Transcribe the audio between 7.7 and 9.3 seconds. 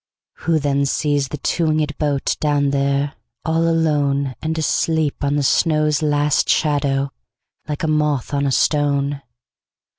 a moth on a stone?